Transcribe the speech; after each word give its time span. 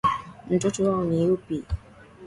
Mtoto 0.49 0.83
wao 0.83 1.03
ni 1.03 1.23
yupi? 1.23 1.63